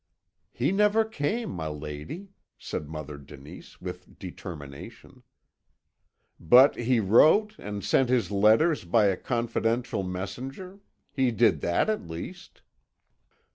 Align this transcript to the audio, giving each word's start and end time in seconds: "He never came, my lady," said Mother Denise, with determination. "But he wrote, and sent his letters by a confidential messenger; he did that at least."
"He 0.51 0.71
never 0.71 1.05
came, 1.05 1.51
my 1.51 1.67
lady," 1.67 2.29
said 2.57 2.89
Mother 2.89 3.19
Denise, 3.19 3.79
with 3.79 4.17
determination. 4.17 5.21
"But 6.39 6.75
he 6.75 6.99
wrote, 6.99 7.53
and 7.59 7.83
sent 7.83 8.09
his 8.09 8.31
letters 8.31 8.83
by 8.83 9.05
a 9.05 9.15
confidential 9.15 10.01
messenger; 10.01 10.79
he 11.11 11.29
did 11.29 11.61
that 11.61 11.87
at 11.87 12.07
least." 12.07 12.63